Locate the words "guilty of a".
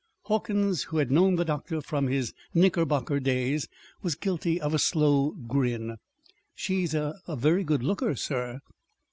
4.15-4.79